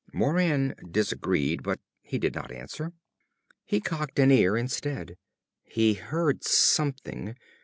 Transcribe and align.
Moran 0.11 0.73
disagreed, 0.89 1.61
but 1.61 1.79
he 2.01 2.17
did 2.17 2.33
not 2.33 2.51
answer. 2.51 2.91
He 3.65 3.79
cocked 3.79 4.17
an 4.17 4.31
ear 4.31 4.57
instead. 4.57 5.15
He 5.63 5.93
heard 5.93 6.43
something. 6.43 7.35